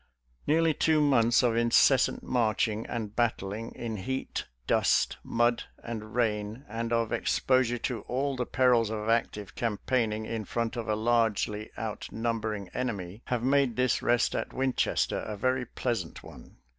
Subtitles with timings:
[0.47, 6.91] Nearly two months of incessant marching and battling in heat, dust, mud, and rain, and
[6.91, 11.69] of ex posure to all the perils of active campaigning in front of a largely
[11.77, 16.57] outnumbering enemy, have made this rest at Winchester a very pleasant one.